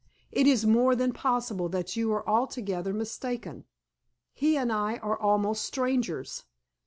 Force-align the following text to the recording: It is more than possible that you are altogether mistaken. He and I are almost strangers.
It 0.31 0.47
is 0.47 0.65
more 0.65 0.95
than 0.95 1.13
possible 1.13 1.69
that 1.69 1.95
you 1.95 2.11
are 2.11 2.27
altogether 2.27 2.91
mistaken. 2.91 3.65
He 4.33 4.57
and 4.57 4.73
I 4.73 4.97
are 4.97 5.15
almost 5.19 5.63
strangers. 5.63 6.43